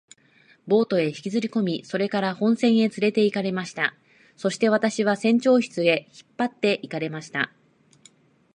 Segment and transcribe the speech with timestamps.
[0.65, 3.93] ボートへ引きずりこみ、それから本船へつれて行かれました。
[4.35, 7.51] そして私は船長室へ引っ張って行かれました。